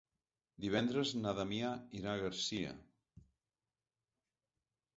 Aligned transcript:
Divendres 0.63 1.11
na 1.25 1.33
Damià 1.41 1.69
irà 1.99 2.11
a 2.15 2.23
Garcia. 2.25 2.73